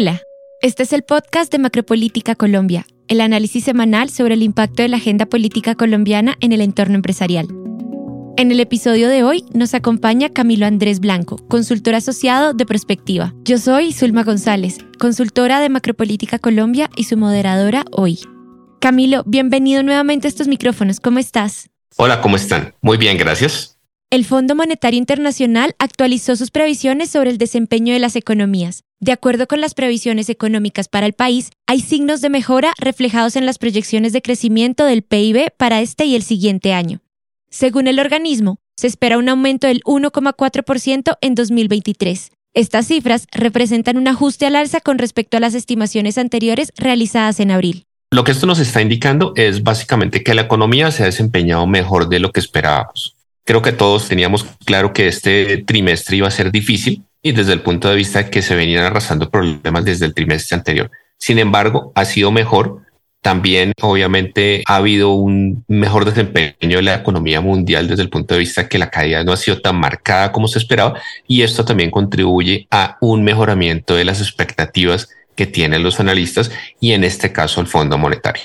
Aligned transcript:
Hola, 0.00 0.22
este 0.62 0.84
es 0.84 0.92
el 0.92 1.02
podcast 1.02 1.50
de 1.50 1.58
Macropolítica 1.58 2.36
Colombia, 2.36 2.86
el 3.08 3.20
análisis 3.20 3.64
semanal 3.64 4.10
sobre 4.10 4.34
el 4.34 4.44
impacto 4.44 4.84
de 4.84 4.88
la 4.88 4.98
agenda 4.98 5.26
política 5.26 5.74
colombiana 5.74 6.36
en 6.38 6.52
el 6.52 6.60
entorno 6.60 6.94
empresarial. 6.94 7.48
En 8.36 8.52
el 8.52 8.60
episodio 8.60 9.08
de 9.08 9.24
hoy 9.24 9.44
nos 9.54 9.74
acompaña 9.74 10.28
Camilo 10.28 10.66
Andrés 10.66 11.00
Blanco, 11.00 11.44
consultor 11.48 11.96
asociado 11.96 12.54
de 12.54 12.64
Prospectiva. 12.64 13.34
Yo 13.42 13.58
soy 13.58 13.92
Zulma 13.92 14.22
González, 14.22 14.78
consultora 15.00 15.58
de 15.58 15.68
Macropolítica 15.68 16.38
Colombia 16.38 16.90
y 16.94 17.02
su 17.02 17.16
moderadora 17.16 17.84
hoy. 17.90 18.20
Camilo, 18.80 19.24
bienvenido 19.26 19.82
nuevamente 19.82 20.28
a 20.28 20.30
estos 20.30 20.46
micrófonos. 20.46 21.00
¿Cómo 21.00 21.18
estás? 21.18 21.70
Hola, 21.96 22.20
¿cómo 22.20 22.36
están? 22.36 22.72
Muy 22.82 22.98
bien, 22.98 23.18
gracias. 23.18 23.77
El 24.10 24.24
Fondo 24.24 24.54
Monetario 24.54 24.96
Internacional 24.96 25.74
actualizó 25.78 26.34
sus 26.34 26.50
previsiones 26.50 27.10
sobre 27.10 27.28
el 27.28 27.36
desempeño 27.36 27.92
de 27.92 27.98
las 27.98 28.16
economías. 28.16 28.84
De 29.00 29.12
acuerdo 29.12 29.46
con 29.46 29.60
las 29.60 29.74
previsiones 29.74 30.30
económicas 30.30 30.88
para 30.88 31.04
el 31.04 31.12
país, 31.12 31.50
hay 31.66 31.82
signos 31.82 32.22
de 32.22 32.30
mejora 32.30 32.72
reflejados 32.78 33.36
en 33.36 33.44
las 33.44 33.58
proyecciones 33.58 34.14
de 34.14 34.22
crecimiento 34.22 34.86
del 34.86 35.02
PIB 35.02 35.50
para 35.58 35.82
este 35.82 36.06
y 36.06 36.16
el 36.16 36.22
siguiente 36.22 36.72
año. 36.72 37.00
Según 37.50 37.86
el 37.86 37.98
organismo, 37.98 38.56
se 38.78 38.86
espera 38.86 39.18
un 39.18 39.28
aumento 39.28 39.66
del 39.66 39.82
1,4% 39.82 41.18
en 41.20 41.34
2023. 41.34 42.30
Estas 42.54 42.86
cifras 42.86 43.26
representan 43.30 43.98
un 43.98 44.08
ajuste 44.08 44.46
al 44.46 44.56
alza 44.56 44.80
con 44.80 44.96
respecto 44.96 45.36
a 45.36 45.40
las 45.40 45.52
estimaciones 45.52 46.16
anteriores 46.16 46.72
realizadas 46.78 47.40
en 47.40 47.50
abril. 47.50 47.84
Lo 48.10 48.24
que 48.24 48.32
esto 48.32 48.46
nos 48.46 48.58
está 48.58 48.80
indicando 48.80 49.34
es 49.36 49.62
básicamente 49.62 50.24
que 50.24 50.32
la 50.32 50.42
economía 50.42 50.90
se 50.92 51.02
ha 51.02 51.06
desempeñado 51.06 51.66
mejor 51.66 52.08
de 52.08 52.20
lo 52.20 52.32
que 52.32 52.40
esperábamos. 52.40 53.17
Creo 53.48 53.62
que 53.62 53.72
todos 53.72 54.06
teníamos 54.06 54.44
claro 54.66 54.92
que 54.92 55.08
este 55.08 55.56
trimestre 55.66 56.18
iba 56.18 56.28
a 56.28 56.30
ser 56.30 56.52
difícil 56.52 57.04
y 57.22 57.32
desde 57.32 57.54
el 57.54 57.62
punto 57.62 57.88
de 57.88 57.96
vista 57.96 58.22
de 58.22 58.28
que 58.28 58.42
se 58.42 58.54
venían 58.54 58.84
arrastrando 58.84 59.30
problemas 59.30 59.86
desde 59.86 60.04
el 60.04 60.12
trimestre 60.12 60.54
anterior. 60.54 60.90
Sin 61.16 61.38
embargo, 61.38 61.90
ha 61.94 62.04
sido 62.04 62.30
mejor. 62.30 62.82
También, 63.22 63.72
obviamente, 63.80 64.62
ha 64.66 64.76
habido 64.76 65.12
un 65.12 65.64
mejor 65.66 66.04
desempeño 66.04 66.76
de 66.76 66.82
la 66.82 66.96
economía 66.96 67.40
mundial 67.40 67.88
desde 67.88 68.02
el 68.02 68.10
punto 68.10 68.34
de 68.34 68.40
vista 68.40 68.68
que 68.68 68.76
la 68.76 68.90
caída 68.90 69.24
no 69.24 69.32
ha 69.32 69.38
sido 69.38 69.62
tan 69.62 69.76
marcada 69.76 70.30
como 70.30 70.46
se 70.46 70.58
esperaba 70.58 71.00
y 71.26 71.40
esto 71.40 71.64
también 71.64 71.90
contribuye 71.90 72.68
a 72.70 72.98
un 73.00 73.24
mejoramiento 73.24 73.94
de 73.94 74.04
las 74.04 74.20
expectativas 74.20 75.08
que 75.36 75.46
tienen 75.46 75.82
los 75.82 76.00
analistas 76.00 76.50
y 76.80 76.92
en 76.92 77.02
este 77.02 77.32
caso 77.32 77.62
el 77.62 77.66
Fondo 77.66 77.96
Monetario. 77.96 78.42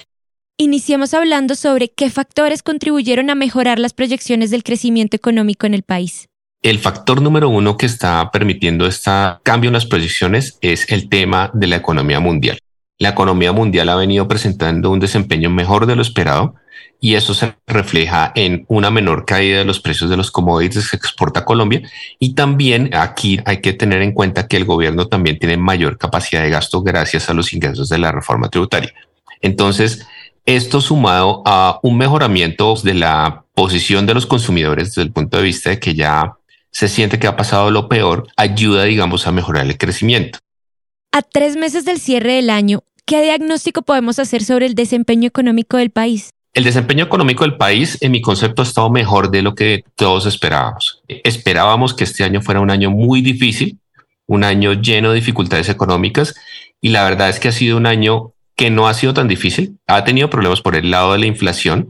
Iniciamos 0.57 1.15
hablando 1.15 1.55
sobre 1.55 1.89
qué 1.89 2.11
factores 2.11 2.61
contribuyeron 2.61 3.31
a 3.31 3.35
mejorar 3.35 3.79
las 3.79 3.93
proyecciones 3.93 4.51
del 4.51 4.63
crecimiento 4.63 5.15
económico 5.17 5.65
en 5.65 5.73
el 5.73 5.81
país. 5.81 6.27
El 6.61 6.77
factor 6.77 7.23
número 7.23 7.49
uno 7.49 7.75
que 7.75 7.87
está 7.87 8.29
permitiendo 8.31 8.85
este 8.85 9.09
cambio 9.41 9.69
en 9.69 9.73
las 9.73 9.87
proyecciones 9.87 10.59
es 10.61 10.91
el 10.91 11.09
tema 11.09 11.49
de 11.55 11.65
la 11.65 11.77
economía 11.77 12.19
mundial. 12.19 12.59
La 12.99 13.09
economía 13.09 13.51
mundial 13.51 13.89
ha 13.89 13.95
venido 13.95 14.27
presentando 14.27 14.91
un 14.91 14.99
desempeño 14.99 15.49
mejor 15.49 15.87
de 15.87 15.95
lo 15.95 16.03
esperado 16.03 16.53
y 17.01 17.15
eso 17.15 17.33
se 17.33 17.55
refleja 17.65 18.31
en 18.35 18.65
una 18.67 18.91
menor 18.91 19.25
caída 19.25 19.57
de 19.57 19.65
los 19.65 19.79
precios 19.79 20.11
de 20.11 20.17
los 20.17 20.29
commodities 20.29 20.91
que 20.91 20.97
exporta 20.97 21.45
Colombia 21.45 21.81
y 22.19 22.35
también 22.35 22.91
aquí 22.93 23.39
hay 23.45 23.59
que 23.59 23.73
tener 23.73 24.03
en 24.03 24.11
cuenta 24.11 24.47
que 24.47 24.57
el 24.57 24.65
gobierno 24.65 25.07
también 25.07 25.39
tiene 25.39 25.57
mayor 25.57 25.97
capacidad 25.97 26.43
de 26.43 26.51
gasto 26.51 26.83
gracias 26.83 27.27
a 27.27 27.33
los 27.33 27.53
ingresos 27.53 27.89
de 27.89 27.97
la 27.97 28.11
reforma 28.11 28.49
tributaria. 28.49 28.93
Entonces, 29.41 30.07
esto 30.45 30.81
sumado 30.81 31.41
a 31.45 31.79
un 31.83 31.97
mejoramiento 31.97 32.75
de 32.83 32.93
la 32.93 33.45
posición 33.53 34.05
de 34.05 34.13
los 34.13 34.25
consumidores 34.25 34.89
desde 34.89 35.03
el 35.03 35.11
punto 35.11 35.37
de 35.37 35.43
vista 35.43 35.69
de 35.69 35.79
que 35.79 35.93
ya 35.93 36.33
se 36.71 36.87
siente 36.87 37.19
que 37.19 37.27
ha 37.27 37.35
pasado 37.35 37.69
lo 37.71 37.87
peor, 37.87 38.27
ayuda, 38.35 38.83
digamos, 38.83 39.27
a 39.27 39.31
mejorar 39.31 39.65
el 39.65 39.77
crecimiento. 39.77 40.39
A 41.11 41.21
tres 41.21 41.55
meses 41.55 41.85
del 41.85 41.99
cierre 41.99 42.33
del 42.33 42.49
año, 42.49 42.83
¿qué 43.05 43.21
diagnóstico 43.21 43.83
podemos 43.83 44.17
hacer 44.17 44.43
sobre 44.43 44.65
el 44.65 44.73
desempeño 44.73 45.27
económico 45.27 45.77
del 45.77 45.91
país? 45.91 46.31
El 46.53 46.63
desempeño 46.63 47.05
económico 47.05 47.43
del 47.43 47.57
país, 47.57 47.97
en 48.01 48.11
mi 48.11 48.21
concepto, 48.21 48.63
ha 48.63 48.65
estado 48.65 48.89
mejor 48.89 49.29
de 49.29 49.43
lo 49.43 49.55
que 49.55 49.83
todos 49.95 50.25
esperábamos. 50.25 51.01
Esperábamos 51.07 51.93
que 51.93 52.03
este 52.03 52.23
año 52.23 52.41
fuera 52.41 52.59
un 52.59 52.71
año 52.71 52.89
muy 52.89 53.21
difícil, 53.21 53.79
un 54.25 54.43
año 54.43 54.73
lleno 54.73 55.09
de 55.09 55.15
dificultades 55.15 55.69
económicas, 55.69 56.35
y 56.81 56.89
la 56.89 57.03
verdad 57.03 57.29
es 57.29 57.39
que 57.39 57.49
ha 57.49 57.51
sido 57.51 57.77
un 57.77 57.85
año 57.85 58.32
que 58.55 58.69
no 58.69 58.87
ha 58.87 58.93
sido 58.93 59.13
tan 59.13 59.27
difícil. 59.27 59.77
Ha 59.87 60.03
tenido 60.03 60.29
problemas 60.29 60.61
por 60.61 60.75
el 60.75 60.91
lado 60.91 61.13
de 61.13 61.19
la 61.19 61.25
inflación, 61.25 61.89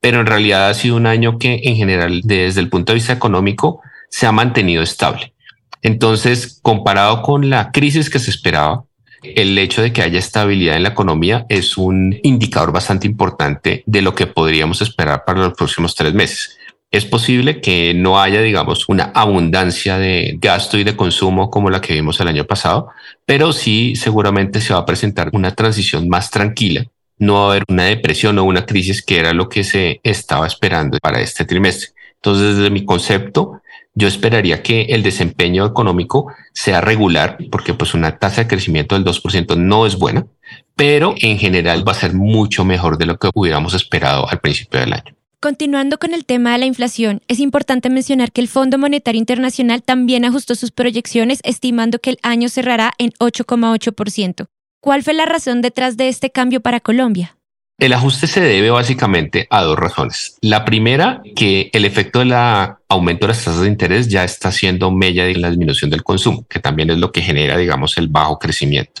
pero 0.00 0.20
en 0.20 0.26
realidad 0.26 0.68
ha 0.68 0.74
sido 0.74 0.96
un 0.96 1.06
año 1.06 1.38
que 1.38 1.60
en 1.64 1.76
general, 1.76 2.22
desde 2.24 2.60
el 2.60 2.68
punto 2.68 2.92
de 2.92 2.96
vista 2.96 3.12
económico, 3.12 3.80
se 4.08 4.26
ha 4.26 4.32
mantenido 4.32 4.82
estable. 4.82 5.34
Entonces, 5.82 6.58
comparado 6.62 7.22
con 7.22 7.48
la 7.48 7.70
crisis 7.72 8.10
que 8.10 8.18
se 8.18 8.30
esperaba, 8.30 8.84
el 9.22 9.56
hecho 9.58 9.82
de 9.82 9.92
que 9.92 10.02
haya 10.02 10.18
estabilidad 10.18 10.76
en 10.76 10.82
la 10.82 10.90
economía 10.90 11.44
es 11.48 11.76
un 11.76 12.18
indicador 12.22 12.72
bastante 12.72 13.06
importante 13.06 13.82
de 13.86 14.02
lo 14.02 14.14
que 14.14 14.26
podríamos 14.26 14.80
esperar 14.80 15.24
para 15.24 15.40
los 15.40 15.54
próximos 15.54 15.94
tres 15.94 16.14
meses. 16.14 16.56
Es 16.90 17.04
posible 17.04 17.60
que 17.60 17.94
no 17.94 18.20
haya, 18.20 18.40
digamos, 18.42 18.88
una 18.88 19.12
abundancia 19.14 19.96
de 19.96 20.36
gasto 20.40 20.76
y 20.76 20.82
de 20.82 20.96
consumo 20.96 21.48
como 21.48 21.70
la 21.70 21.80
que 21.80 21.94
vimos 21.94 22.18
el 22.18 22.26
año 22.26 22.44
pasado, 22.46 22.88
pero 23.24 23.52
sí 23.52 23.94
seguramente 23.94 24.60
se 24.60 24.74
va 24.74 24.80
a 24.80 24.86
presentar 24.86 25.30
una 25.32 25.54
transición 25.54 26.08
más 26.08 26.32
tranquila. 26.32 26.86
No 27.16 27.34
va 27.34 27.40
a 27.42 27.50
haber 27.50 27.64
una 27.68 27.84
depresión 27.84 28.38
o 28.38 28.44
una 28.44 28.66
crisis 28.66 29.02
que 29.02 29.18
era 29.18 29.32
lo 29.32 29.48
que 29.48 29.62
se 29.62 30.00
estaba 30.02 30.48
esperando 30.48 30.98
para 30.98 31.20
este 31.20 31.44
trimestre. 31.44 31.90
Entonces, 32.16 32.56
desde 32.56 32.70
mi 32.70 32.84
concepto, 32.84 33.62
yo 33.94 34.08
esperaría 34.08 34.60
que 34.62 34.82
el 34.82 35.04
desempeño 35.04 35.64
económico 35.66 36.32
sea 36.52 36.80
regular, 36.80 37.38
porque 37.52 37.72
pues 37.72 37.94
una 37.94 38.18
tasa 38.18 38.42
de 38.42 38.48
crecimiento 38.48 38.96
del 38.96 39.04
2% 39.04 39.56
no 39.56 39.86
es 39.86 39.96
buena, 39.96 40.26
pero 40.74 41.14
en 41.18 41.38
general 41.38 41.86
va 41.86 41.92
a 41.92 41.96
ser 41.96 42.14
mucho 42.14 42.64
mejor 42.64 42.98
de 42.98 43.06
lo 43.06 43.16
que 43.16 43.30
hubiéramos 43.32 43.74
esperado 43.74 44.28
al 44.28 44.40
principio 44.40 44.80
del 44.80 44.94
año. 44.94 45.19
Continuando 45.42 45.96
con 45.96 46.12
el 46.12 46.26
tema 46.26 46.52
de 46.52 46.58
la 46.58 46.66
inflación, 46.66 47.22
es 47.26 47.40
importante 47.40 47.88
mencionar 47.88 48.30
que 48.30 48.42
el 48.42 48.48
Fondo 48.48 48.76
Monetario 48.76 49.18
Internacional 49.18 49.82
también 49.82 50.26
ajustó 50.26 50.54
sus 50.54 50.70
proyecciones, 50.70 51.40
estimando 51.44 51.98
que 51.98 52.10
el 52.10 52.18
año 52.22 52.50
cerrará 52.50 52.92
en 52.98 53.12
8,8%. 53.12 54.48
¿Cuál 54.82 55.02
fue 55.02 55.14
la 55.14 55.24
razón 55.24 55.62
detrás 55.62 55.96
de 55.96 56.08
este 56.08 56.28
cambio 56.28 56.60
para 56.60 56.80
Colombia? 56.80 57.38
El 57.78 57.94
ajuste 57.94 58.26
se 58.26 58.42
debe 58.42 58.68
básicamente 58.68 59.46
a 59.48 59.62
dos 59.62 59.78
razones. 59.78 60.36
La 60.42 60.66
primera, 60.66 61.22
que 61.34 61.70
el 61.72 61.86
efecto 61.86 62.18
del 62.18 62.34
aumento 62.34 63.26
de 63.26 63.28
las 63.28 63.42
tasas 63.42 63.62
de 63.62 63.68
interés 63.68 64.08
ya 64.08 64.24
está 64.24 64.48
haciendo 64.48 64.90
mella 64.90 65.26
en 65.26 65.40
la 65.40 65.48
disminución 65.48 65.88
del 65.88 66.02
consumo, 66.02 66.44
que 66.50 66.60
también 66.60 66.90
es 66.90 66.98
lo 66.98 67.12
que 67.12 67.22
genera, 67.22 67.56
digamos, 67.56 67.96
el 67.96 68.08
bajo 68.08 68.38
crecimiento. 68.38 69.00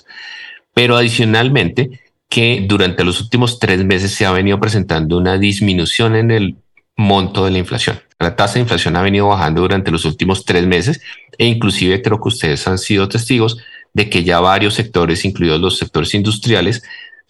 Pero 0.72 0.96
adicionalmente, 0.96 2.00
que 2.30 2.64
durante 2.66 3.04
los 3.04 3.20
últimos 3.20 3.58
tres 3.58 3.84
meses 3.84 4.12
se 4.12 4.24
ha 4.24 4.30
venido 4.30 4.58
presentando 4.60 5.18
una 5.18 5.36
disminución 5.36 6.14
en 6.14 6.30
el 6.30 6.56
monto 6.96 7.44
de 7.44 7.50
la 7.50 7.58
inflación. 7.58 8.00
La 8.20 8.36
tasa 8.36 8.54
de 8.54 8.60
inflación 8.60 8.96
ha 8.96 9.02
venido 9.02 9.26
bajando 9.26 9.62
durante 9.62 9.90
los 9.90 10.04
últimos 10.04 10.44
tres 10.44 10.64
meses 10.66 11.02
e 11.36 11.46
inclusive 11.46 12.00
creo 12.02 12.20
que 12.20 12.28
ustedes 12.28 12.66
han 12.68 12.78
sido 12.78 13.08
testigos 13.08 13.58
de 13.92 14.08
que 14.08 14.22
ya 14.22 14.38
varios 14.38 14.74
sectores, 14.74 15.24
incluidos 15.24 15.60
los 15.60 15.78
sectores 15.78 16.14
industriales, 16.14 16.82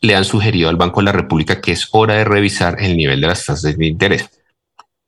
le 0.02 0.14
han 0.14 0.26
sugerido 0.26 0.68
al 0.68 0.76
Banco 0.76 1.00
de 1.00 1.06
la 1.06 1.12
República 1.12 1.62
que 1.62 1.72
es 1.72 1.88
hora 1.92 2.14
de 2.14 2.24
revisar 2.24 2.76
el 2.80 2.96
nivel 2.96 3.22
de 3.22 3.26
las 3.28 3.46
tasas 3.46 3.76
de 3.76 3.86
interés. 3.86 4.28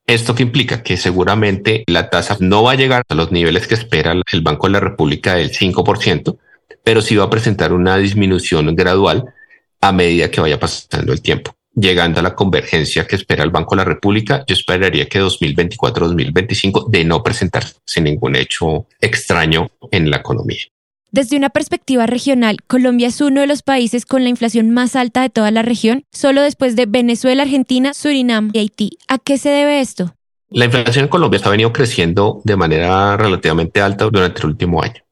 Esto 0.06 0.34
que 0.34 0.42
implica 0.42 0.82
que 0.82 0.96
seguramente 0.96 1.84
la 1.86 2.08
tasa 2.08 2.38
no 2.40 2.62
va 2.62 2.72
a 2.72 2.76
llegar 2.76 3.02
a 3.08 3.14
los 3.14 3.30
niveles 3.30 3.66
que 3.66 3.74
espera 3.74 4.14
el 4.32 4.40
Banco 4.40 4.68
de 4.68 4.72
la 4.72 4.80
República 4.80 5.34
del 5.34 5.52
5%, 5.52 6.38
pero 6.82 7.02
sí 7.02 7.14
va 7.16 7.24
a 7.24 7.30
presentar 7.30 7.74
una 7.74 7.98
disminución 7.98 8.74
gradual 8.74 9.26
a 9.82 9.92
medida 9.92 10.30
que 10.30 10.40
vaya 10.40 10.58
pasando 10.58 11.12
el 11.12 11.20
tiempo. 11.20 11.54
Llegando 11.74 12.20
a 12.20 12.22
la 12.22 12.34
convergencia 12.34 13.06
que 13.06 13.16
espera 13.16 13.44
el 13.44 13.50
Banco 13.50 13.74
de 13.74 13.78
la 13.78 13.84
República, 13.84 14.44
yo 14.46 14.54
esperaría 14.54 15.08
que 15.08 15.22
2024-2025 15.22 16.88
de 16.88 17.04
no 17.04 17.22
presentarse 17.22 18.00
ningún 18.00 18.36
hecho 18.36 18.86
extraño 19.00 19.70
en 19.90 20.10
la 20.10 20.18
economía. 20.18 20.60
Desde 21.10 21.36
una 21.36 21.50
perspectiva 21.50 22.06
regional, 22.06 22.58
Colombia 22.66 23.08
es 23.08 23.20
uno 23.20 23.42
de 23.42 23.46
los 23.46 23.62
países 23.62 24.06
con 24.06 24.22
la 24.22 24.30
inflación 24.30 24.70
más 24.70 24.96
alta 24.96 25.22
de 25.22 25.30
toda 25.30 25.50
la 25.50 25.62
región, 25.62 26.04
solo 26.10 26.42
después 26.42 26.76
de 26.76 26.86
Venezuela, 26.86 27.42
Argentina, 27.42 27.92
Surinam 27.92 28.50
y 28.52 28.60
Haití. 28.60 28.98
¿A 29.08 29.18
qué 29.18 29.36
se 29.36 29.50
debe 29.50 29.80
esto? 29.80 30.14
La 30.50 30.66
inflación 30.66 31.06
en 31.06 31.10
Colombia 31.10 31.40
ha 31.42 31.50
venido 31.50 31.72
creciendo 31.72 32.40
de 32.44 32.56
manera 32.56 33.16
relativamente 33.16 33.80
alta 33.80 34.06
durante 34.06 34.40
el 34.40 34.46
último 34.46 34.82
año. 34.82 35.02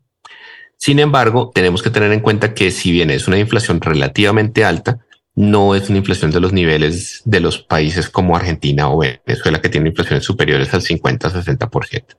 Sin 0.81 0.99
embargo, 0.99 1.53
tenemos 1.55 1.83
que 1.83 1.91
tener 1.91 2.11
en 2.11 2.21
cuenta 2.21 2.55
que 2.55 2.71
si 2.71 2.91
bien 2.91 3.11
es 3.11 3.29
una 3.29 3.39
inflación 3.39 3.83
relativamente 3.83 4.65
alta, 4.65 4.99
no 5.35 5.75
es 5.75 5.91
una 5.91 5.99
inflación 5.99 6.31
de 6.31 6.41
los 6.41 6.55
niveles 6.55 7.21
de 7.27 7.41
los 7.41 7.59
países 7.59 8.09
como 8.09 8.35
Argentina 8.35 8.89
o 8.91 8.99
Venezuela 8.99 9.61
que 9.61 9.69
tienen 9.69 9.89
inflaciones 9.89 10.25
superiores 10.25 10.73
al 10.73 10.81
50-60%. 10.81 12.17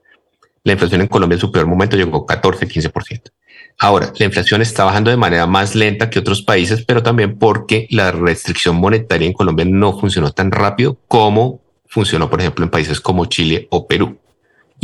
La 0.62 0.74
inflación 0.74 1.00
en 1.00 1.08
Colombia 1.08 1.34
en 1.34 1.40
su 1.40 1.50
peor 1.50 1.66
momento 1.66 1.96
llegó 1.96 2.24
14-15%. 2.24 3.32
Ahora, 3.80 4.12
la 4.16 4.26
inflación 4.26 4.62
está 4.62 4.84
bajando 4.84 5.10
de 5.10 5.16
manera 5.16 5.48
más 5.48 5.74
lenta 5.74 6.08
que 6.08 6.20
otros 6.20 6.42
países, 6.42 6.84
pero 6.84 7.02
también 7.02 7.38
porque 7.38 7.88
la 7.90 8.12
restricción 8.12 8.76
monetaria 8.76 9.26
en 9.26 9.32
Colombia 9.32 9.66
no 9.68 9.98
funcionó 9.98 10.30
tan 10.30 10.52
rápido 10.52 11.00
como 11.08 11.60
funcionó, 11.88 12.30
por 12.30 12.40
ejemplo, 12.40 12.64
en 12.64 12.70
países 12.70 13.00
como 13.00 13.26
Chile 13.26 13.66
o 13.70 13.88
Perú. 13.88 14.20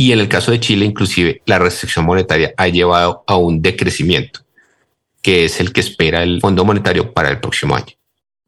Y 0.01 0.13
en 0.13 0.19
el 0.21 0.29
caso 0.29 0.51
de 0.51 0.61
Chile, 0.61 0.85
inclusive, 0.85 1.41
la 1.45 1.59
restricción 1.59 2.05
monetaria 2.05 2.53
ha 2.55 2.69
llevado 2.69 3.25
a 3.27 3.35
un 3.35 3.61
decrecimiento, 3.61 4.39
que 5.21 5.43
es 5.43 5.59
el 5.59 5.73
que 5.73 5.81
espera 5.81 6.23
el 6.23 6.39
Fondo 6.39 6.63
Monetario 6.63 7.11
para 7.11 7.29
el 7.29 7.41
próximo 7.41 7.75
año. 7.75 7.97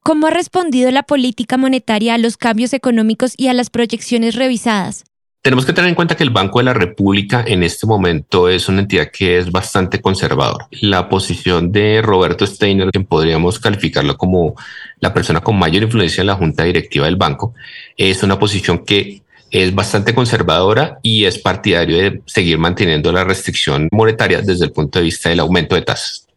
¿Cómo 0.01 0.27
ha 0.27 0.29
respondido 0.29 0.89
la 0.91 1.03
política 1.03 1.57
monetaria 1.57 2.13
a 2.13 2.17
los 2.17 2.37
cambios 2.37 2.71
económicos 2.71 3.33
y 3.35 3.49
a 3.49 3.53
las 3.53 3.69
proyecciones 3.69 4.35
revisadas? 4.35 5.03
Tenemos 5.41 5.65
que 5.65 5.73
tener 5.73 5.89
en 5.89 5.95
cuenta 5.95 6.15
que 6.15 6.23
el 6.23 6.29
Banco 6.29 6.59
de 6.59 6.65
la 6.65 6.73
República 6.73 7.43
en 7.45 7.63
este 7.63 7.85
momento 7.85 8.47
es 8.47 8.69
una 8.69 8.79
entidad 8.79 9.09
que 9.11 9.37
es 9.37 9.51
bastante 9.51 9.99
conservadora. 9.99 10.69
La 10.79 11.09
posición 11.09 11.73
de 11.73 12.01
Roberto 12.01 12.47
Steiner, 12.47 12.91
quien 12.91 13.05
podríamos 13.05 13.59
calificarlo 13.59 14.15
como 14.15 14.55
la 14.99 15.13
persona 15.13 15.41
con 15.41 15.59
mayor 15.59 15.83
influencia 15.83 16.21
en 16.21 16.27
la 16.27 16.35
junta 16.35 16.63
directiva 16.63 17.07
del 17.07 17.17
banco, 17.17 17.55
es 17.97 18.23
una 18.23 18.39
posición 18.39 18.85
que 18.85 19.20
es 19.51 19.75
bastante 19.75 20.15
conservadora 20.15 20.99
y 21.03 21.25
es 21.25 21.37
partidario 21.37 21.97
de 21.97 22.21
seguir 22.25 22.57
manteniendo 22.57 23.11
la 23.11 23.23
restricción 23.23 23.89
monetaria 23.91 24.41
desde 24.41 24.65
el 24.65 24.71
punto 24.71 24.99
de 24.99 25.05
vista 25.05 25.29
del 25.29 25.41
aumento 25.41 25.75
de 25.75 25.81
tasas. 25.81 26.27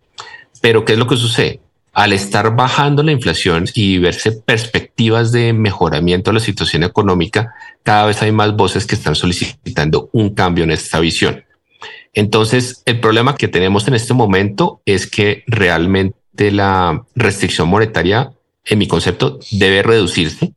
Pero 0.61 0.85
¿qué 0.85 0.95
es 0.95 0.99
lo 0.99 1.07
que 1.07 1.17
sucede? 1.17 1.61
al 1.95 2.13
estar 2.13 2.57
bajando 2.57 3.03
la 3.03 3.13
inflación 3.13 3.67
y 3.73 3.99
verse 3.99 4.33
perspectivas 4.33 5.31
de 5.31 5.53
mejoramiento 5.53 6.31
de 6.31 6.35
la 6.35 6.41
situación 6.41 6.83
económica, 6.83 7.55
cada 7.85 8.07
vez 8.07 8.21
hay 8.21 8.33
más 8.33 8.55
voces 8.57 8.85
que 8.87 8.97
están 8.97 9.15
solicitando 9.15 10.11
un 10.13 10.35
cambio 10.35 10.65
en 10.65 10.73
esta 10.73 10.99
visión. 10.99 11.45
Entonces, 12.13 12.83
el 12.85 13.01
problema 13.01 13.37
que 13.37 13.49
tenemos 13.49 13.87
en 13.87 13.95
este 13.95 14.13
momento 14.13 14.81
es 14.85 15.07
que 15.07 15.45
realmente 15.47 16.51
la 16.51 17.05
restricción 17.15 17.69
monetaria, 17.69 18.33
en 18.65 18.79
mi 18.79 18.89
concepto, 18.89 19.39
debe 19.53 19.83
reducirse, 19.83 20.53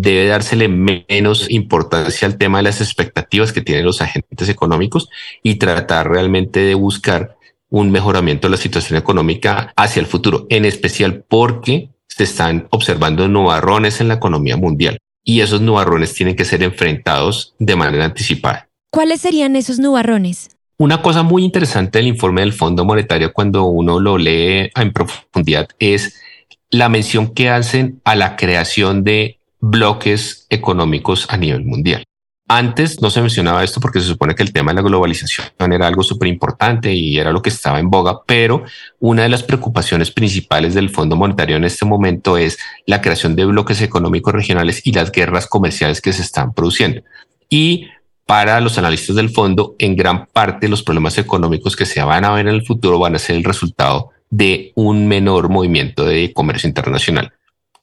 debe 0.00 0.26
dársele 0.26 0.68
menos 0.68 1.50
importancia 1.50 2.26
al 2.26 2.38
tema 2.38 2.58
de 2.58 2.64
las 2.64 2.80
expectativas 2.80 3.52
que 3.52 3.62
tienen 3.62 3.84
los 3.84 4.00
agentes 4.00 4.48
económicos 4.48 5.08
y 5.42 5.56
tratar 5.56 6.08
realmente 6.08 6.60
de 6.60 6.74
buscar 6.74 7.36
un 7.68 7.90
mejoramiento 7.90 8.46
de 8.46 8.52
la 8.52 8.56
situación 8.56 8.98
económica 8.98 9.72
hacia 9.76 10.00
el 10.00 10.06
futuro, 10.06 10.46
en 10.50 10.64
especial 10.64 11.24
porque 11.28 11.90
se 12.06 12.24
están 12.24 12.68
observando 12.70 13.28
nubarrones 13.28 14.00
en 14.00 14.08
la 14.08 14.14
economía 14.14 14.56
mundial 14.56 14.98
y 15.24 15.40
esos 15.40 15.60
nubarrones 15.60 16.14
tienen 16.14 16.36
que 16.36 16.44
ser 16.44 16.62
enfrentados 16.62 17.54
de 17.58 17.76
manera 17.76 18.04
anticipada. 18.04 18.68
¿Cuáles 18.90 19.20
serían 19.20 19.56
esos 19.56 19.78
nubarrones? 19.78 20.56
Una 20.78 21.02
cosa 21.02 21.24
muy 21.24 21.44
interesante 21.44 21.98
del 21.98 22.06
informe 22.06 22.42
del 22.42 22.52
Fondo 22.52 22.84
Monetario 22.84 23.32
cuando 23.32 23.64
uno 23.64 23.98
lo 23.98 24.16
lee 24.16 24.70
en 24.74 24.92
profundidad 24.92 25.68
es 25.80 26.20
la 26.70 26.88
mención 26.88 27.34
que 27.34 27.50
hacen 27.50 28.00
a 28.04 28.14
la 28.14 28.36
creación 28.36 29.02
de 29.02 29.37
bloques 29.60 30.46
económicos 30.50 31.26
a 31.28 31.36
nivel 31.36 31.64
mundial. 31.64 32.04
Antes 32.50 33.02
no 33.02 33.10
se 33.10 33.20
mencionaba 33.20 33.62
esto 33.62 33.78
porque 33.78 34.00
se 34.00 34.06
supone 34.06 34.34
que 34.34 34.42
el 34.42 34.54
tema 34.54 34.70
de 34.70 34.76
la 34.76 34.88
globalización 34.88 35.46
era 35.70 35.86
algo 35.86 36.02
súper 36.02 36.28
importante 36.28 36.94
y 36.94 37.18
era 37.18 37.30
lo 37.30 37.42
que 37.42 37.50
estaba 37.50 37.78
en 37.78 37.90
boga, 37.90 38.22
pero 38.24 38.64
una 39.00 39.24
de 39.24 39.28
las 39.28 39.42
preocupaciones 39.42 40.10
principales 40.10 40.72
del 40.72 40.88
Fondo 40.88 41.14
Monetario 41.14 41.56
en 41.56 41.64
este 41.64 41.84
momento 41.84 42.38
es 42.38 42.58
la 42.86 43.02
creación 43.02 43.36
de 43.36 43.44
bloques 43.44 43.82
económicos 43.82 44.32
regionales 44.32 44.80
y 44.86 44.92
las 44.92 45.12
guerras 45.12 45.46
comerciales 45.46 46.00
que 46.00 46.14
se 46.14 46.22
están 46.22 46.54
produciendo. 46.54 47.02
Y 47.50 47.88
para 48.24 48.62
los 48.62 48.78
analistas 48.78 49.16
del 49.16 49.28
fondo, 49.28 49.76
en 49.78 49.94
gran 49.94 50.24
parte 50.26 50.68
los 50.68 50.82
problemas 50.82 51.18
económicos 51.18 51.76
que 51.76 51.84
se 51.84 52.02
van 52.02 52.24
a 52.24 52.32
ver 52.32 52.46
en 52.46 52.54
el 52.54 52.64
futuro 52.64 52.98
van 52.98 53.14
a 53.14 53.18
ser 53.18 53.36
el 53.36 53.44
resultado 53.44 54.10
de 54.30 54.72
un 54.74 55.06
menor 55.06 55.50
movimiento 55.50 56.06
de 56.06 56.32
comercio 56.32 56.66
internacional. 56.66 57.34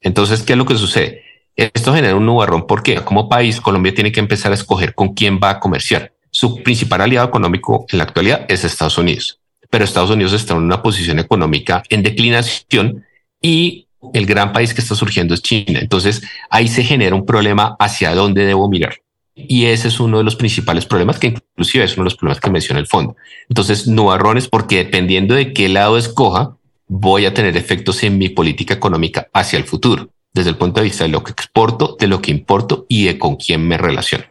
Entonces, 0.02 0.42
¿qué 0.42 0.54
es 0.54 0.58
lo 0.58 0.66
que 0.66 0.76
sucede? 0.76 1.25
Esto 1.56 1.94
genera 1.94 2.16
un 2.16 2.26
nubarrón 2.26 2.68
porque 2.68 2.96
como 2.96 3.30
país 3.30 3.62
Colombia 3.62 3.94
tiene 3.94 4.12
que 4.12 4.20
empezar 4.20 4.52
a 4.52 4.56
escoger 4.56 4.94
con 4.94 5.14
quién 5.14 5.40
va 5.42 5.52
a 5.52 5.60
comerciar. 5.60 6.14
Su 6.30 6.62
principal 6.64 7.00
aliado 7.00 7.28
económico 7.28 7.86
en 7.90 8.00
la 8.00 8.04
actualidad 8.04 8.46
es 8.50 8.66
Estados 8.66 8.98
Unidos, 8.98 9.40
pero 9.70 9.86
Estados 9.86 10.10
Unidos 10.10 10.34
está 10.34 10.54
en 10.54 10.64
una 10.64 10.82
posición 10.82 11.18
económica 11.18 11.82
en 11.90 12.04
declinación 12.04 13.06
y 13.42 13.88
el 14.14 14.26
gran 14.26 14.52
país 14.52 14.74
que 14.74 14.82
está 14.82 14.96
surgiendo 14.96 15.34
es 15.34 15.42
China. 15.42 15.80
Entonces 15.80 16.24
ahí 16.50 16.68
se 16.68 16.84
genera 16.84 17.16
un 17.16 17.26
problema 17.26 17.78
hacia 17.80 18.14
dónde 18.14 18.46
debo 18.46 18.70
mirar. 18.70 18.96
Y 19.34 19.66
ese 19.66 19.88
es 19.88 20.00
uno 20.02 20.18
de 20.18 20.26
los 20.26 20.36
principales 20.36 20.86
problemas 20.86 21.20
que 21.20 21.28
inclusive 21.28 21.86
es 21.86 21.94
uno 21.94 22.04
de 22.04 22.12
los 22.12 22.16
problemas 22.16 22.42
que 22.42 22.50
menciona 22.50 22.80
el 22.80 22.88
fondo. 22.88 23.16
Entonces, 23.50 23.86
nubarrones 23.86 24.48
porque 24.48 24.78
dependiendo 24.78 25.36
de 25.36 25.52
qué 25.52 25.68
lado 25.68 25.98
escoja, 25.98 26.56
voy 26.88 27.26
a 27.26 27.34
tener 27.34 27.58
efectos 27.58 28.02
en 28.04 28.18
mi 28.18 28.30
política 28.30 28.74
económica 28.74 29.28
hacia 29.34 29.58
el 29.58 29.66
futuro 29.66 30.10
desde 30.36 30.50
el 30.50 30.58
punto 30.58 30.82
de 30.82 30.86
vista 30.86 31.06
de 31.06 31.10
lo 31.10 31.24
que 31.24 31.32
exporto, 31.32 31.96
de 31.98 32.08
lo 32.08 32.22
que 32.22 32.30
importo 32.30 32.86
y 32.90 33.06
de 33.06 33.18
con 33.18 33.38
quién 33.38 33.66
me 33.66 33.78
relaciono. 33.78 34.26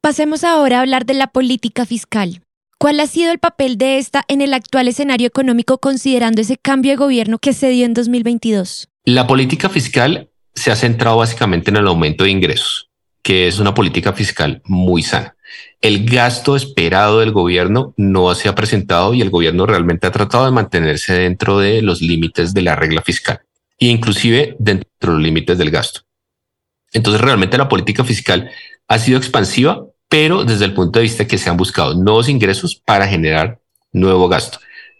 Pasemos 0.00 0.44
ahora 0.44 0.78
a 0.78 0.80
hablar 0.80 1.04
de 1.04 1.14
la 1.14 1.26
política 1.26 1.84
fiscal. 1.84 2.40
¿Cuál 2.78 3.00
ha 3.00 3.06
sido 3.06 3.32
el 3.32 3.40
papel 3.40 3.76
de 3.76 3.98
esta 3.98 4.24
en 4.28 4.40
el 4.40 4.54
actual 4.54 4.88
escenario 4.88 5.26
económico 5.26 5.78
considerando 5.78 6.40
ese 6.40 6.56
cambio 6.56 6.92
de 6.92 6.96
gobierno 6.96 7.38
que 7.38 7.52
se 7.52 7.68
dio 7.68 7.84
en 7.84 7.94
2022? 7.94 8.88
La 9.04 9.26
política 9.26 9.68
fiscal 9.68 10.30
se 10.54 10.70
ha 10.70 10.76
centrado 10.76 11.16
básicamente 11.16 11.70
en 11.70 11.76
el 11.76 11.88
aumento 11.88 12.24
de 12.24 12.30
ingresos, 12.30 12.88
que 13.22 13.48
es 13.48 13.58
una 13.58 13.74
política 13.74 14.12
fiscal 14.12 14.62
muy 14.64 15.02
sana. 15.02 15.34
El 15.80 16.08
gasto 16.08 16.54
esperado 16.54 17.20
del 17.20 17.32
gobierno 17.32 17.92
no 17.96 18.32
se 18.36 18.48
ha 18.48 18.54
presentado 18.54 19.14
y 19.14 19.20
el 19.20 19.30
gobierno 19.30 19.66
realmente 19.66 20.06
ha 20.06 20.12
tratado 20.12 20.44
de 20.44 20.52
mantenerse 20.52 21.12
dentro 21.14 21.58
de 21.58 21.82
los 21.82 22.00
límites 22.00 22.54
de 22.54 22.62
la 22.62 22.76
regla 22.76 23.02
fiscal 23.02 23.40
inclusive 23.88 24.56
dentro 24.58 24.88
de 25.00 25.08
los 25.08 25.22
límites 25.22 25.58
del 25.58 25.70
gasto. 25.70 26.00
Entonces, 26.92 27.20
realmente 27.20 27.58
la 27.58 27.68
política 27.68 28.04
fiscal 28.04 28.50
ha 28.88 28.98
sido 28.98 29.18
expansiva, 29.18 29.84
pero 30.08 30.44
desde 30.44 30.64
el 30.64 30.74
punto 30.74 30.98
de 30.98 31.04
vista 31.04 31.26
que 31.26 31.38
se 31.38 31.48
han 31.48 31.56
buscado 31.56 31.94
nuevos 31.94 32.28
ingresos 32.28 32.80
para 32.84 33.06
generar 33.06 33.60
nuevo 33.92 34.28
gasto. 34.28 34.58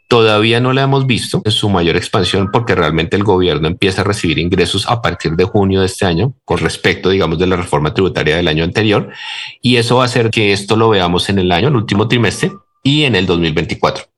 Todavía 0.08 0.60
no 0.60 0.72
la 0.72 0.82
hemos 0.82 1.06
visto 1.06 1.40
en 1.44 1.52
su 1.52 1.68
mayor 1.68 1.96
expansión 1.96 2.50
porque 2.52 2.74
realmente 2.74 3.16
el 3.16 3.22
gobierno 3.22 3.68
empieza 3.68 4.00
a 4.00 4.04
recibir 4.04 4.38
ingresos 4.38 4.88
a 4.88 5.00
partir 5.00 5.32
de 5.32 5.44
junio 5.44 5.80
de 5.80 5.86
este 5.86 6.04
año 6.04 6.34
con 6.44 6.58
respecto, 6.58 7.10
digamos, 7.10 7.38
de 7.38 7.46
la 7.46 7.56
reforma 7.56 7.94
tributaria 7.94 8.36
del 8.36 8.48
año 8.48 8.64
anterior. 8.64 9.12
Y 9.62 9.76
eso 9.76 9.96
va 9.96 10.02
a 10.02 10.06
hacer 10.06 10.30
que 10.30 10.52
esto 10.52 10.74
lo 10.74 10.88
veamos 10.88 11.28
en 11.28 11.38
el 11.38 11.52
año, 11.52 11.68
el 11.68 11.76
último 11.76 12.08
trimestre 12.08 12.50
y 12.82 13.04
en 13.04 13.14
el 13.14 13.26
2024 13.26 14.09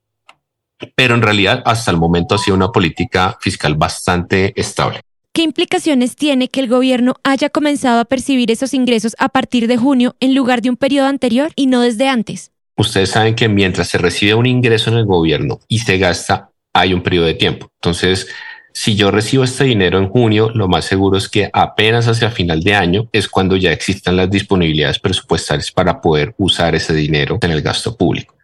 pero 0.94 1.14
en 1.14 1.22
realidad 1.22 1.62
hasta 1.64 1.90
el 1.90 1.96
momento 1.96 2.34
ha 2.34 2.38
sido 2.38 2.56
una 2.56 2.72
política 2.72 3.36
fiscal 3.40 3.74
bastante 3.74 4.52
estable. 4.60 5.00
¿Qué 5.34 5.42
implicaciones 5.42 6.14
tiene 6.14 6.48
que 6.48 6.60
el 6.60 6.68
gobierno 6.68 7.14
haya 7.24 7.48
comenzado 7.48 8.00
a 8.00 8.04
percibir 8.04 8.50
esos 8.50 8.74
ingresos 8.74 9.16
a 9.18 9.30
partir 9.30 9.66
de 9.66 9.78
junio 9.78 10.14
en 10.20 10.34
lugar 10.34 10.60
de 10.60 10.68
un 10.68 10.76
periodo 10.76 11.06
anterior 11.06 11.50
y 11.56 11.68
no 11.68 11.80
desde 11.80 12.08
antes? 12.08 12.52
Ustedes 12.76 13.10
saben 13.10 13.34
que 13.34 13.48
mientras 13.48 13.88
se 13.88 13.96
recibe 13.96 14.34
un 14.34 14.44
ingreso 14.44 14.90
en 14.90 14.98
el 14.98 15.06
gobierno 15.06 15.60
y 15.68 15.78
se 15.78 15.96
gasta, 15.96 16.50
hay 16.74 16.92
un 16.92 17.02
periodo 17.02 17.26
de 17.26 17.34
tiempo. 17.34 17.70
Entonces, 17.76 18.28
si 18.74 18.94
yo 18.94 19.10
recibo 19.10 19.44
este 19.44 19.64
dinero 19.64 19.98
en 19.98 20.08
junio, 20.08 20.50
lo 20.54 20.68
más 20.68 20.84
seguro 20.84 21.16
es 21.16 21.28
que 21.28 21.48
apenas 21.52 22.08
hacia 22.08 22.30
final 22.30 22.62
de 22.62 22.74
año 22.74 23.08
es 23.12 23.26
cuando 23.28 23.56
ya 23.56 23.72
existan 23.72 24.16
las 24.16 24.30
disponibilidades 24.30 24.98
presupuestales 24.98 25.72
para 25.72 26.00
poder 26.00 26.34
usar 26.36 26.74
ese 26.74 26.94
dinero 26.94 27.38
en 27.40 27.50
el 27.52 27.62
gasto 27.62 27.96
público 27.96 28.34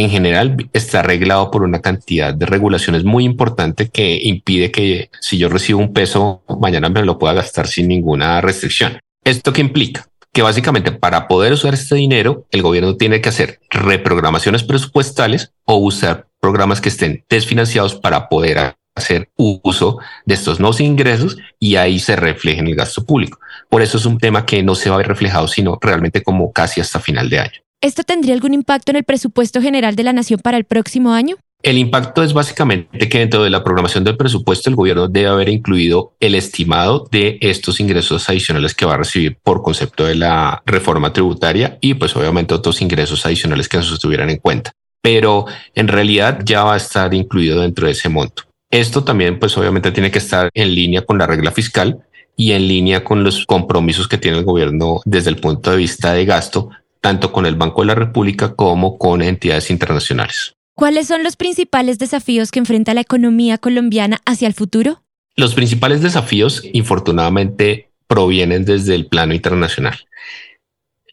en 0.00 0.10
general 0.10 0.56
está 0.72 1.00
arreglado 1.00 1.50
por 1.50 1.62
una 1.62 1.80
cantidad 1.80 2.32
de 2.32 2.46
regulaciones 2.46 3.04
muy 3.04 3.24
importante 3.24 3.88
que 3.88 4.18
impide 4.22 4.70
que 4.70 5.10
si 5.20 5.38
yo 5.38 5.48
recibo 5.48 5.80
un 5.80 5.92
peso, 5.92 6.42
mañana 6.60 6.88
me 6.88 7.04
lo 7.04 7.18
pueda 7.18 7.34
gastar 7.34 7.66
sin 7.66 7.88
ninguna 7.88 8.40
restricción. 8.40 9.00
¿Esto 9.24 9.52
qué 9.52 9.60
implica? 9.60 10.06
Que 10.32 10.42
básicamente 10.42 10.92
para 10.92 11.26
poder 11.26 11.52
usar 11.52 11.74
este 11.74 11.96
dinero, 11.96 12.46
el 12.50 12.62
gobierno 12.62 12.96
tiene 12.96 13.20
que 13.20 13.28
hacer 13.28 13.60
reprogramaciones 13.70 14.62
presupuestales 14.62 15.52
o 15.64 15.76
usar 15.76 16.28
programas 16.40 16.80
que 16.80 16.90
estén 16.90 17.24
desfinanciados 17.28 17.96
para 17.96 18.28
poder 18.28 18.74
hacer 18.94 19.30
uso 19.36 19.98
de 20.26 20.34
estos 20.34 20.60
nuevos 20.60 20.80
ingresos 20.80 21.38
y 21.58 21.76
ahí 21.76 21.98
se 21.98 22.14
refleje 22.14 22.60
en 22.60 22.68
el 22.68 22.76
gasto 22.76 23.04
público. 23.04 23.40
Por 23.68 23.82
eso 23.82 23.98
es 23.98 24.06
un 24.06 24.18
tema 24.18 24.46
que 24.46 24.62
no 24.62 24.74
se 24.74 24.90
va 24.90 24.96
a 24.96 24.98
ver 24.98 25.08
reflejado, 25.08 25.48
sino 25.48 25.78
realmente 25.80 26.22
como 26.22 26.52
casi 26.52 26.80
hasta 26.80 27.00
final 27.00 27.28
de 27.30 27.40
año. 27.40 27.60
¿Esto 27.80 28.02
tendría 28.02 28.34
algún 28.34 28.54
impacto 28.54 28.90
en 28.90 28.96
el 28.96 29.04
presupuesto 29.04 29.62
general 29.62 29.94
de 29.94 30.02
la 30.02 30.12
Nación 30.12 30.40
para 30.42 30.56
el 30.56 30.64
próximo 30.64 31.12
año? 31.12 31.36
El 31.62 31.78
impacto 31.78 32.24
es 32.24 32.32
básicamente 32.32 33.08
que 33.08 33.20
dentro 33.20 33.44
de 33.44 33.50
la 33.50 33.62
programación 33.62 34.02
del 34.02 34.16
presupuesto 34.16 34.68
el 34.68 34.74
gobierno 34.74 35.06
debe 35.06 35.28
haber 35.28 35.48
incluido 35.48 36.12
el 36.18 36.34
estimado 36.34 37.06
de 37.12 37.38
estos 37.40 37.78
ingresos 37.78 38.28
adicionales 38.28 38.74
que 38.74 38.84
va 38.84 38.94
a 38.94 38.98
recibir 38.98 39.38
por 39.44 39.62
concepto 39.62 40.06
de 40.06 40.16
la 40.16 40.60
reforma 40.66 41.12
tributaria 41.12 41.78
y 41.80 41.94
pues 41.94 42.16
obviamente 42.16 42.52
otros 42.52 42.82
ingresos 42.82 43.24
adicionales 43.24 43.68
que 43.68 43.80
se 43.80 43.98
tuvieran 43.98 44.30
en 44.30 44.38
cuenta. 44.38 44.72
Pero 45.00 45.46
en 45.76 45.86
realidad 45.86 46.40
ya 46.44 46.64
va 46.64 46.74
a 46.74 46.78
estar 46.78 47.14
incluido 47.14 47.60
dentro 47.60 47.86
de 47.86 47.92
ese 47.92 48.08
monto. 48.08 48.42
Esto 48.72 49.04
también 49.04 49.38
pues 49.38 49.56
obviamente 49.56 49.92
tiene 49.92 50.10
que 50.10 50.18
estar 50.18 50.50
en 50.52 50.74
línea 50.74 51.02
con 51.02 51.16
la 51.18 51.28
regla 51.28 51.52
fiscal 51.52 52.00
y 52.36 52.52
en 52.52 52.66
línea 52.66 53.04
con 53.04 53.22
los 53.22 53.46
compromisos 53.46 54.08
que 54.08 54.18
tiene 54.18 54.38
el 54.38 54.44
gobierno 54.44 55.00
desde 55.04 55.30
el 55.30 55.36
punto 55.36 55.70
de 55.70 55.76
vista 55.76 56.12
de 56.12 56.24
gasto 56.24 56.70
tanto 57.00 57.32
con 57.32 57.46
el 57.46 57.56
Banco 57.56 57.82
de 57.82 57.88
la 57.88 57.94
República 57.94 58.54
como 58.54 58.98
con 58.98 59.22
entidades 59.22 59.70
internacionales. 59.70 60.54
¿Cuáles 60.74 61.08
son 61.08 61.24
los 61.24 61.36
principales 61.36 61.98
desafíos 61.98 62.50
que 62.50 62.60
enfrenta 62.60 62.94
la 62.94 63.00
economía 63.00 63.58
colombiana 63.58 64.20
hacia 64.24 64.46
el 64.46 64.54
futuro? 64.54 65.02
Los 65.34 65.54
principales 65.54 66.02
desafíos, 66.02 66.62
infortunadamente, 66.72 67.90
provienen 68.06 68.64
desde 68.64 68.94
el 68.94 69.06
plano 69.06 69.34
internacional. 69.34 69.98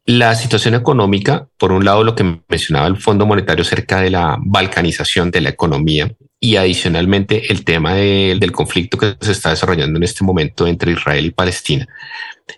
La 0.05 0.35
situación 0.35 0.75
económica, 0.75 1.49
por 1.57 1.71
un 1.71 1.83
lado, 1.83 2.03
lo 2.03 2.13
que 2.13 2.39
mencionaba 2.47 2.85
el 2.85 2.97
Fondo 2.97 3.25
Monetario 3.25 3.63
cerca 3.63 4.01
de 4.01 4.11
la 4.11 4.37
balcanización 4.39 5.31
de 5.31 5.41
la 5.41 5.49
economía 5.49 6.15
y 6.39 6.57
adicionalmente 6.57 7.51
el 7.51 7.65
tema 7.65 7.95
del 7.95 8.51
conflicto 8.51 8.99
que 8.99 9.15
se 9.19 9.31
está 9.31 9.49
desarrollando 9.49 9.97
en 9.97 10.03
este 10.03 10.23
momento 10.23 10.67
entre 10.67 10.91
Israel 10.91 11.25
y 11.25 11.31
Palestina, 11.31 11.87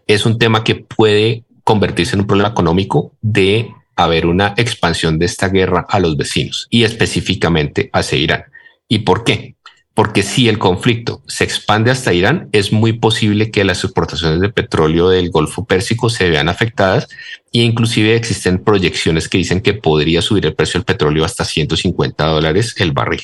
es 0.06 0.26
un 0.26 0.38
tema 0.38 0.66
que 0.66 0.76
puede 0.76 1.46
convertirse 1.68 2.16
en 2.16 2.22
un 2.22 2.28
problema 2.28 2.52
económico 2.52 3.12
de 3.22 3.74
haber 3.98 4.26
una 4.26 4.54
expansión 4.56 5.20
de 5.20 5.26
esta 5.26 5.50
guerra 5.50 5.86
a 5.90 6.00
los 6.00 6.16
vecinos 6.16 6.66
y 6.70 6.86
específicamente 6.86 7.90
hacia 7.92 8.18
Irán. 8.18 8.44
¿Y 8.88 9.00
por 9.00 9.26
qué? 9.26 9.58
porque 9.94 10.22
si 10.22 10.48
el 10.48 10.60
conflicto 10.60 11.24
se 11.26 11.44
expande 11.44 11.90
hasta 11.90 12.14
Irán, 12.14 12.50
es 12.52 12.72
muy 12.72 12.94
posible 12.94 13.50
que 13.50 13.64
las 13.64 13.84
exportaciones 13.84 14.40
de 14.40 14.50
petróleo 14.50 15.10
del 15.10 15.32
Golfo 15.32 15.66
Pérsico 15.66 16.12
se 16.12 16.30
vean 16.30 16.50
afectadas 16.50 17.08
e 17.52 17.62
inclusive 17.62 18.16
existen 18.16 18.64
proyecciones 18.64 19.28
que 19.28 19.40
dicen 19.40 19.60
que 19.60 19.74
podría 19.74 20.22
subir 20.22 20.46
el 20.46 20.54
precio 20.54 20.80
del 20.80 20.86
petróleo 20.86 21.26
hasta 21.26 21.46
150 21.46 22.26
dólares 22.28 22.76
el 22.78 22.92
barril. 22.92 23.24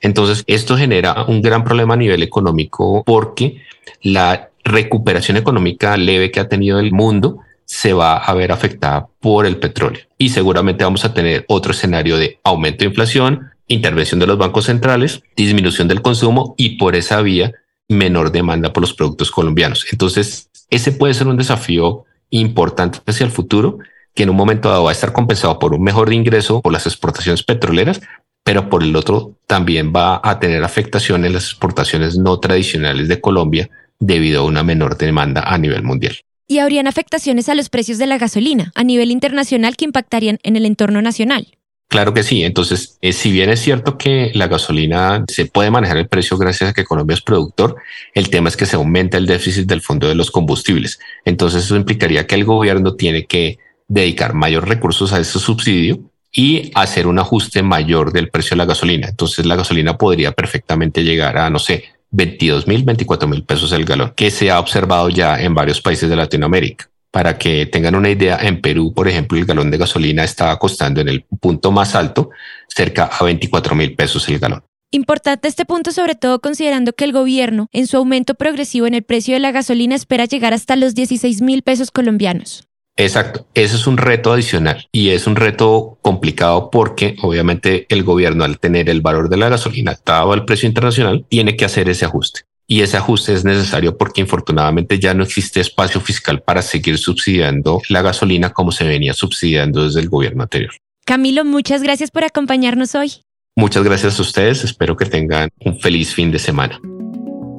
Entonces, 0.00 0.42
esto 0.48 0.76
genera 0.76 1.24
un 1.28 1.40
gran 1.40 1.62
problema 1.62 1.94
a 1.94 1.98
nivel 1.98 2.24
económico 2.24 3.04
porque 3.06 3.62
la 4.02 4.50
recuperación 4.64 5.36
económica 5.36 5.96
leve 5.96 6.32
que 6.32 6.40
ha 6.40 6.48
tenido 6.48 6.80
el 6.80 6.90
mundo 6.90 7.38
se 7.68 7.92
va 7.92 8.16
a 8.16 8.32
ver 8.32 8.50
afectada 8.50 9.08
por 9.20 9.44
el 9.44 9.58
petróleo 9.58 10.00
y 10.16 10.30
seguramente 10.30 10.84
vamos 10.84 11.04
a 11.04 11.12
tener 11.12 11.44
otro 11.48 11.72
escenario 11.72 12.16
de 12.16 12.40
aumento 12.42 12.78
de 12.78 12.86
inflación, 12.86 13.50
intervención 13.66 14.18
de 14.18 14.26
los 14.26 14.38
bancos 14.38 14.64
centrales, 14.64 15.22
disminución 15.36 15.86
del 15.86 16.00
consumo 16.00 16.54
y 16.56 16.78
por 16.78 16.96
esa 16.96 17.20
vía 17.20 17.52
menor 17.86 18.32
demanda 18.32 18.72
por 18.72 18.80
los 18.80 18.94
productos 18.94 19.30
colombianos. 19.30 19.86
Entonces, 19.92 20.48
ese 20.70 20.92
puede 20.92 21.12
ser 21.12 21.26
un 21.28 21.36
desafío 21.36 22.06
importante 22.30 23.00
hacia 23.06 23.24
el 23.24 23.30
futuro, 23.30 23.78
que 24.14 24.22
en 24.22 24.30
un 24.30 24.36
momento 24.36 24.70
dado 24.70 24.84
va 24.84 24.90
a 24.90 24.92
estar 24.92 25.12
compensado 25.12 25.58
por 25.58 25.74
un 25.74 25.82
mejor 25.82 26.10
ingreso 26.10 26.62
por 26.62 26.72
las 26.72 26.86
exportaciones 26.86 27.42
petroleras, 27.42 28.00
pero 28.44 28.70
por 28.70 28.82
el 28.82 28.96
otro 28.96 29.34
también 29.46 29.92
va 29.94 30.22
a 30.24 30.40
tener 30.40 30.64
afectación 30.64 31.26
en 31.26 31.34
las 31.34 31.44
exportaciones 31.44 32.16
no 32.16 32.40
tradicionales 32.40 33.08
de 33.08 33.20
Colombia 33.20 33.68
debido 33.98 34.40
a 34.40 34.44
una 34.46 34.62
menor 34.62 34.96
demanda 34.96 35.42
a 35.42 35.58
nivel 35.58 35.82
mundial. 35.82 36.16
Y 36.48 36.58
habrían 36.58 36.86
afectaciones 36.86 37.48
a 37.48 37.54
los 37.54 37.68
precios 37.68 37.98
de 37.98 38.06
la 38.06 38.18
gasolina 38.18 38.72
a 38.74 38.82
nivel 38.82 39.10
internacional 39.10 39.76
que 39.76 39.84
impactarían 39.84 40.38
en 40.42 40.56
el 40.56 40.64
entorno 40.64 41.02
nacional. 41.02 41.46
Claro 41.88 42.12
que 42.12 42.22
sí. 42.22 42.44
Entonces, 42.44 42.98
eh, 43.00 43.12
si 43.12 43.30
bien 43.30 43.48
es 43.50 43.60
cierto 43.60 43.96
que 43.96 44.30
la 44.34 44.46
gasolina 44.46 45.24
se 45.28 45.46
puede 45.46 45.70
manejar 45.70 45.96
el 45.96 46.08
precio 46.08 46.36
gracias 46.36 46.70
a 46.70 46.72
que 46.74 46.84
Colombia 46.84 47.14
es 47.14 47.22
productor, 47.22 47.76
el 48.14 48.28
tema 48.28 48.50
es 48.50 48.56
que 48.56 48.66
se 48.66 48.76
aumenta 48.76 49.16
el 49.16 49.26
déficit 49.26 49.66
del 49.66 49.80
fondo 49.80 50.06
de 50.06 50.14
los 50.14 50.30
combustibles. 50.30 50.98
Entonces, 51.24 51.64
eso 51.64 51.76
implicaría 51.76 52.26
que 52.26 52.34
el 52.34 52.44
gobierno 52.44 52.94
tiene 52.94 53.24
que 53.24 53.58
dedicar 53.88 54.34
mayor 54.34 54.68
recursos 54.68 55.14
a 55.14 55.20
ese 55.20 55.38
subsidio 55.38 56.00
y 56.30 56.70
hacer 56.74 57.06
un 57.06 57.18
ajuste 57.18 57.62
mayor 57.62 58.12
del 58.12 58.28
precio 58.28 58.50
de 58.50 58.58
la 58.58 58.66
gasolina. 58.66 59.08
Entonces, 59.08 59.46
la 59.46 59.56
gasolina 59.56 59.96
podría 59.96 60.32
perfectamente 60.32 61.02
llegar 61.02 61.38
a, 61.38 61.48
no 61.48 61.58
sé, 61.58 61.84
22 62.10 62.66
mil, 62.66 62.84
24 62.84 63.28
mil 63.28 63.44
pesos 63.44 63.72
el 63.72 63.84
galón, 63.84 64.12
que 64.16 64.30
se 64.30 64.50
ha 64.50 64.60
observado 64.60 65.08
ya 65.08 65.40
en 65.40 65.54
varios 65.54 65.80
países 65.80 66.08
de 66.08 66.16
Latinoamérica. 66.16 66.90
Para 67.10 67.38
que 67.38 67.66
tengan 67.66 67.94
una 67.94 68.10
idea, 68.10 68.38
en 68.40 68.60
Perú, 68.60 68.92
por 68.94 69.08
ejemplo, 69.08 69.38
el 69.38 69.46
galón 69.46 69.70
de 69.70 69.78
gasolina 69.78 70.24
estaba 70.24 70.58
costando 70.58 71.00
en 71.00 71.08
el 71.08 71.24
punto 71.40 71.72
más 71.72 71.94
alto 71.94 72.30
cerca 72.68 73.06
a 73.06 73.24
24 73.24 73.74
mil 73.74 73.94
pesos 73.94 74.28
el 74.28 74.38
galón. 74.38 74.62
Importante 74.90 75.48
este 75.48 75.66
punto, 75.66 75.92
sobre 75.92 76.14
todo 76.14 76.40
considerando 76.40 76.94
que 76.94 77.04
el 77.04 77.12
gobierno, 77.12 77.68
en 77.72 77.86
su 77.86 77.98
aumento 77.98 78.34
progresivo 78.34 78.86
en 78.86 78.94
el 78.94 79.02
precio 79.02 79.34
de 79.34 79.40
la 79.40 79.52
gasolina, 79.52 79.94
espera 79.94 80.24
llegar 80.24 80.54
hasta 80.54 80.76
los 80.76 80.94
16 80.94 81.42
mil 81.42 81.62
pesos 81.62 81.90
colombianos. 81.90 82.67
Exacto, 83.00 83.46
ese 83.54 83.76
es 83.76 83.86
un 83.86 83.96
reto 83.96 84.32
adicional 84.32 84.88
y 84.90 85.10
es 85.10 85.28
un 85.28 85.36
reto 85.36 85.98
complicado 86.02 86.68
porque 86.68 87.14
obviamente 87.22 87.86
el 87.90 88.02
gobierno 88.02 88.42
al 88.42 88.58
tener 88.58 88.90
el 88.90 89.02
valor 89.02 89.28
de 89.28 89.36
la 89.36 89.48
gasolina 89.48 89.96
dado 90.04 90.32
al 90.32 90.44
precio 90.44 90.68
internacional 90.68 91.24
tiene 91.28 91.56
que 91.56 91.64
hacer 91.64 91.88
ese 91.88 92.06
ajuste 92.06 92.40
y 92.66 92.82
ese 92.82 92.96
ajuste 92.96 93.34
es 93.34 93.44
necesario 93.44 93.96
porque 93.96 94.20
infortunadamente 94.20 94.98
ya 94.98 95.14
no 95.14 95.22
existe 95.22 95.60
espacio 95.60 96.00
fiscal 96.00 96.42
para 96.42 96.60
seguir 96.60 96.98
subsidiando 96.98 97.80
la 97.88 98.02
gasolina 98.02 98.50
como 98.50 98.72
se 98.72 98.84
venía 98.84 99.14
subsidiando 99.14 99.84
desde 99.84 100.00
el 100.00 100.08
gobierno 100.08 100.42
anterior. 100.42 100.72
Camilo, 101.06 101.44
muchas 101.44 101.84
gracias 101.84 102.10
por 102.10 102.24
acompañarnos 102.24 102.96
hoy. 102.96 103.12
Muchas 103.54 103.84
gracias 103.84 104.18
a 104.18 104.22
ustedes, 104.22 104.64
espero 104.64 104.96
que 104.96 105.06
tengan 105.06 105.50
un 105.64 105.78
feliz 105.78 106.12
fin 106.12 106.32
de 106.32 106.40
semana. 106.40 106.80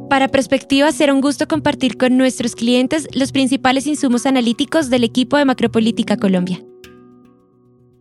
Para 0.09 0.27
Perspectiva 0.27 0.91
será 0.91 1.13
un 1.13 1.21
gusto 1.21 1.47
compartir 1.47 1.95
con 1.95 2.17
nuestros 2.17 2.55
clientes 2.55 3.07
los 3.13 3.31
principales 3.31 3.85
insumos 3.85 4.25
analíticos 4.25 4.89
del 4.89 5.03
equipo 5.03 5.37
de 5.37 5.45
Macropolítica 5.45 6.17
Colombia. 6.17 6.63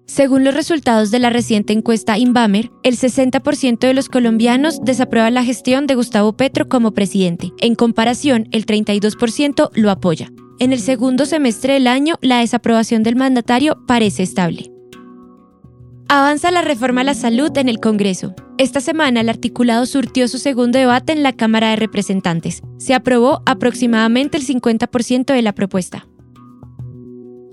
Según 0.06 0.42
los 0.42 0.54
resultados 0.54 1.10
de 1.10 1.18
la 1.18 1.28
reciente 1.28 1.74
encuesta 1.74 2.16
Inbamer, 2.16 2.70
el 2.82 2.96
60% 2.96 3.80
de 3.80 3.92
los 3.92 4.08
colombianos 4.08 4.80
desaprueba 4.82 5.30
la 5.30 5.44
gestión 5.44 5.86
de 5.86 5.96
Gustavo 5.96 6.32
Petro 6.32 6.66
como 6.66 6.92
presidente. 6.92 7.52
En 7.60 7.74
comparación, 7.74 8.48
el 8.52 8.64
32% 8.64 9.68
lo 9.74 9.90
apoya. 9.90 10.32
En 10.60 10.72
el 10.72 10.80
segundo 10.80 11.26
semestre 11.26 11.74
del 11.74 11.86
año, 11.86 12.14
la 12.22 12.38
desaprobación 12.38 13.02
del 13.02 13.16
mandatario 13.16 13.84
parece 13.86 14.22
estable. 14.22 14.77
Avanza 16.10 16.50
la 16.50 16.62
reforma 16.62 17.02
a 17.02 17.04
la 17.04 17.12
salud 17.12 17.54
en 17.58 17.68
el 17.68 17.80
Congreso. 17.80 18.34
Esta 18.56 18.80
semana 18.80 19.20
el 19.20 19.28
articulado 19.28 19.84
surtió 19.84 20.26
su 20.26 20.38
segundo 20.38 20.78
debate 20.78 21.12
en 21.12 21.22
la 21.22 21.34
Cámara 21.34 21.68
de 21.68 21.76
Representantes. 21.76 22.62
Se 22.78 22.94
aprobó 22.94 23.42
aproximadamente 23.44 24.38
el 24.38 24.46
50% 24.46 25.34
de 25.34 25.42
la 25.42 25.54
propuesta. 25.54 26.08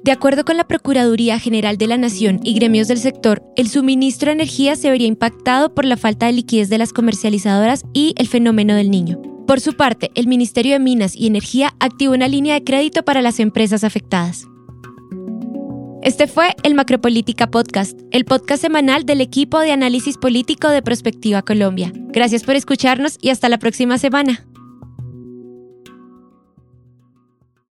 De 0.06 0.14
acuerdo 0.14 0.46
con 0.46 0.56
la 0.56 0.70
Procuraduría 0.70 1.38
General 1.38 1.78
de 1.78 1.88
la 1.88 1.98
Nación 1.98 2.40
y 2.44 2.54
gremios 2.54 2.88
del 2.88 3.00
sector, 3.00 3.44
el 3.58 3.68
suministro 3.68 4.28
de 4.28 4.36
energía 4.36 4.78
se 4.78 4.90
vería 4.90 5.08
impactado 5.08 5.76
por 5.76 5.84
la 5.84 5.98
falta 5.98 6.28
de 6.28 6.32
liquidez 6.32 6.70
de 6.70 6.78
las 6.78 6.94
comercializadoras 6.94 7.84
y 7.92 8.16
el 8.18 8.30
fenómeno 8.30 8.74
del 8.74 8.90
niño. 8.90 9.22
Por 9.48 9.60
su 9.60 9.74
parte, 9.74 10.12
el 10.16 10.28
Ministerio 10.28 10.74
de 10.74 10.80
Minas 10.80 11.14
y 11.14 11.28
Energía 11.28 11.76
activó 11.82 12.14
una 12.14 12.30
línea 12.30 12.54
de 12.54 12.64
crédito 12.64 13.04
para 13.04 13.22
las 13.22 13.42
empresas 13.42 13.84
afectadas. 13.84 14.48
Este 16.06 16.28
fue 16.28 16.56
el 16.62 16.76
Macropolítica 16.76 17.50
Podcast, 17.50 18.00
el 18.12 18.26
podcast 18.26 18.62
semanal 18.62 19.08
del 19.08 19.22
equipo 19.22 19.60
de 19.60 19.72
análisis 19.72 20.20
político 20.20 20.70
de 20.70 20.84
Prospectiva 20.84 21.42
Colombia. 21.42 21.92
Gracias 21.96 22.44
por 22.44 22.56
escucharnos 22.56 23.18
y 23.22 23.32
hasta 23.32 23.50
la 23.50 23.58
próxima 23.58 23.98
semana. 23.98 24.46